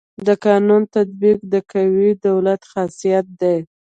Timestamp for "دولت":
2.27-2.61